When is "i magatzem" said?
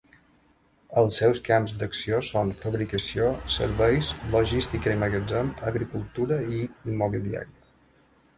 4.97-5.53